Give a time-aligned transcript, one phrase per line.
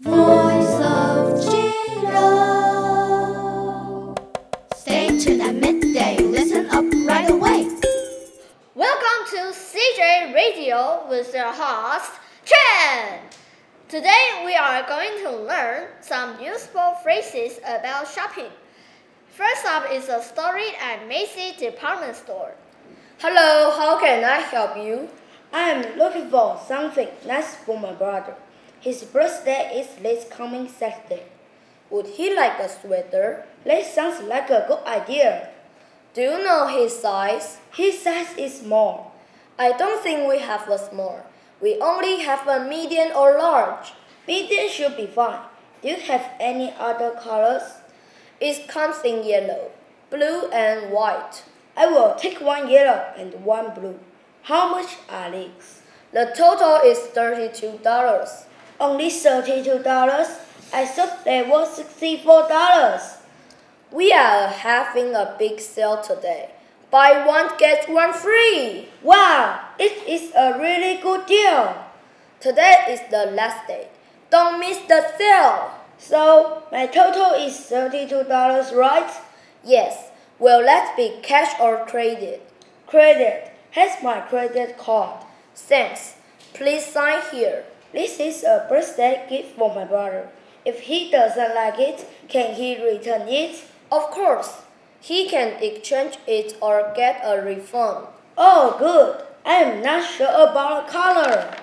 [0.00, 2.14] Voice of Jiren.
[4.76, 6.18] Stay tuned at midday.
[6.18, 7.68] Listen up right away.
[8.76, 12.12] Welcome to CJ Radio with your host,
[12.44, 13.18] Chen.
[13.88, 18.52] Today we are going to learn some useful phrases about shopping.
[19.30, 22.54] First up is a story at Macy's department store.
[23.18, 25.08] Hello, how can I help you?
[25.52, 28.36] I am looking for something nice for my brother.
[28.80, 31.24] His birthday is this coming Saturday.
[31.90, 33.44] Would he like a sweater?
[33.64, 35.48] That sounds like a good idea.
[36.14, 37.58] Do you know his size?
[37.72, 39.16] His size is small.
[39.58, 41.26] I don't think we have a small.
[41.60, 43.94] We only have a medium or large.
[44.28, 45.40] Medium should be fine.
[45.82, 47.62] Do you have any other colors?
[48.40, 49.72] It comes in yellow,
[50.08, 51.42] blue, and white.
[51.76, 53.98] I will take one yellow and one blue.
[54.42, 55.82] How much are these?
[56.12, 58.44] The total is $32.
[58.80, 60.28] Only thirty-two dollars.
[60.72, 63.18] I thought they were sixty-four dollars.
[63.90, 66.50] We are having a big sale today.
[66.90, 68.88] Buy one, get one free.
[69.02, 71.84] Wow, it is a really good deal.
[72.40, 73.88] Today is the last day.
[74.30, 75.72] Don't miss the sale.
[75.98, 79.10] So my total is thirty-two dollars, right?
[79.64, 82.48] Yes, will that be cash or credit?
[82.86, 83.50] Credit.
[83.70, 85.24] Here's my credit card.
[85.54, 86.14] Thanks.
[86.54, 87.64] Please sign here.
[87.92, 90.28] This is a birthday gift for my brother.
[90.64, 93.64] If he doesn't like it, can he return it?
[93.90, 94.62] Of course,
[95.00, 98.08] he can exchange it or get a refund.
[98.36, 99.24] Oh, good.
[99.46, 101.54] I am not sure about the color.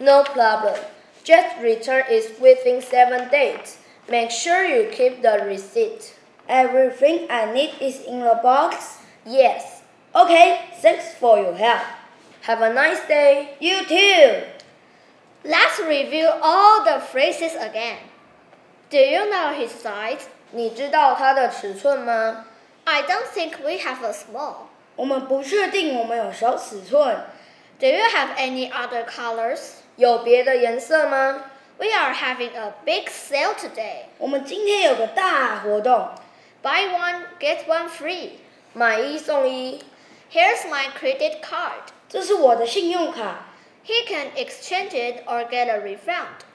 [0.00, 0.78] No problem.
[1.24, 3.78] Just return it within seven days.
[4.08, 6.14] Make sure you keep the receipt.
[6.48, 8.98] Everything I need is in the box.
[9.26, 9.82] Yes.
[10.14, 11.82] Okay, thanks for your help.
[12.42, 13.56] Have a nice day.
[13.58, 14.53] You too.
[15.43, 17.97] Let's review all the phrases again.
[18.89, 20.21] Do you know his size?
[20.51, 22.45] 你知道它的尺寸吗？
[22.85, 24.67] I don't think we have a small.
[24.95, 27.25] 我们不确定我们有小尺寸。
[27.79, 29.75] Do you have any other colors?
[29.95, 31.45] 有别的颜色吗？
[31.77, 34.07] We are having a big sale today.
[34.17, 36.09] 我们今天有个大活动，
[36.61, 38.31] Buy one, get one free.
[38.73, 39.85] 买一送一。
[40.31, 41.93] Here's my credit card.
[42.09, 43.45] 这是我的信用卡，
[43.83, 46.45] He can exchange it or get a refund.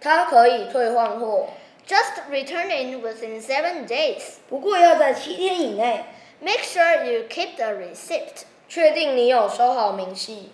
[0.00, 1.50] 它可以退换货，
[1.86, 4.38] Just return it within seven days.
[4.48, 6.04] 不过要在七天以内。
[6.40, 8.44] Make sure you keep the receipt.
[8.68, 10.50] 确定你有收好明细。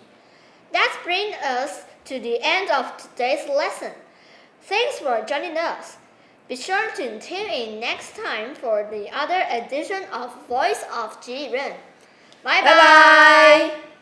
[0.71, 3.91] That brings us to the end of today's lesson.
[4.67, 5.95] Thanks for joining us.
[6.47, 11.49] Be sure to tune in next time for the other edition of Voice of Ji
[11.51, 11.73] Ren.
[12.43, 13.92] Bye 拜拜。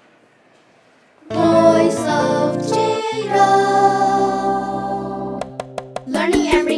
[6.22, 6.71] Learning every